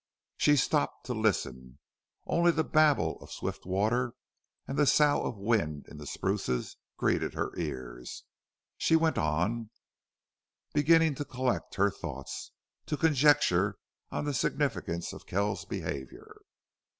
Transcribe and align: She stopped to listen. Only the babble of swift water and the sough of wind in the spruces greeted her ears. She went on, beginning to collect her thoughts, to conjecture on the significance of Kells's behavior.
She 0.37 0.55
stopped 0.55 1.05
to 1.05 1.13
listen. 1.13 1.77
Only 2.25 2.49
the 2.49 2.63
babble 2.63 3.19
of 3.21 3.29
swift 3.29 3.67
water 3.67 4.15
and 4.67 4.75
the 4.75 4.87
sough 4.87 5.21
of 5.21 5.37
wind 5.37 5.85
in 5.89 5.97
the 5.99 6.07
spruces 6.07 6.75
greeted 6.97 7.35
her 7.35 7.53
ears. 7.55 8.23
She 8.79 8.95
went 8.95 9.19
on, 9.19 9.69
beginning 10.73 11.13
to 11.21 11.23
collect 11.25 11.75
her 11.75 11.91
thoughts, 11.91 12.51
to 12.87 12.97
conjecture 12.97 13.77
on 14.09 14.25
the 14.25 14.33
significance 14.33 15.13
of 15.13 15.27
Kells's 15.27 15.65
behavior. 15.65 16.37